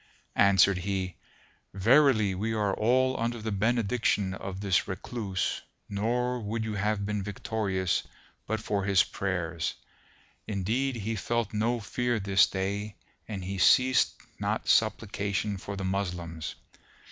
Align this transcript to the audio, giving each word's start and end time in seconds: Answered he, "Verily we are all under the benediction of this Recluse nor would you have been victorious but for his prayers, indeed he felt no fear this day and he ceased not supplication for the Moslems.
Answered 0.41 0.79
he, 0.79 1.15
"Verily 1.75 2.33
we 2.33 2.53
are 2.55 2.73
all 2.73 3.19
under 3.19 3.39
the 3.39 3.51
benediction 3.51 4.33
of 4.33 4.59
this 4.59 4.87
Recluse 4.87 5.61
nor 5.87 6.39
would 6.39 6.63
you 6.63 6.73
have 6.73 7.05
been 7.05 7.21
victorious 7.21 8.01
but 8.47 8.59
for 8.59 8.83
his 8.83 9.03
prayers, 9.03 9.75
indeed 10.47 10.95
he 10.95 11.15
felt 11.15 11.53
no 11.53 11.79
fear 11.79 12.19
this 12.19 12.47
day 12.47 12.95
and 13.27 13.43
he 13.43 13.59
ceased 13.59 14.15
not 14.39 14.67
supplication 14.67 15.57
for 15.59 15.75
the 15.75 15.85
Moslems. 15.85 16.55